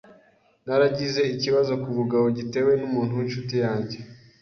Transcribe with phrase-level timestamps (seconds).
[0.65, 3.97] naragize ikibazo ku bugaboo gitewe n’umuntu w’inshuti yanjye